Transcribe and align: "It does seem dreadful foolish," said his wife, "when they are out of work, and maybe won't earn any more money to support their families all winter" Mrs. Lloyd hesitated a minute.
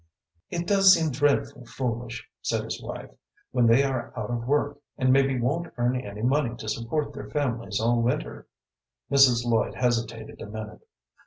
"It 0.49 0.65
does 0.65 0.95
seem 0.95 1.11
dreadful 1.11 1.67
foolish," 1.67 2.27
said 2.41 2.63
his 2.63 2.81
wife, 2.81 3.11
"when 3.51 3.67
they 3.67 3.83
are 3.83 4.11
out 4.17 4.31
of 4.31 4.47
work, 4.47 4.79
and 4.97 5.13
maybe 5.13 5.39
won't 5.39 5.71
earn 5.77 5.95
any 5.95 6.23
more 6.23 6.39
money 6.41 6.55
to 6.55 6.67
support 6.67 7.13
their 7.13 7.29
families 7.29 7.79
all 7.79 8.01
winter" 8.01 8.47
Mrs. 9.11 9.45
Lloyd 9.45 9.75
hesitated 9.75 10.41
a 10.41 10.47
minute. 10.47 10.83